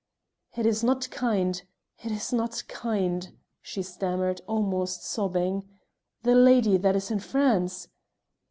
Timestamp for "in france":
7.11-7.87